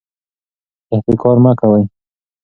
احتکار 0.93 1.37
مه 1.43 1.51
کوئ. 1.59 1.83